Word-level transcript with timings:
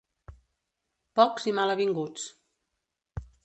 Pocs 1.21 1.47
i 1.53 1.55
mal 1.59 1.75
avinguts. 1.77 2.27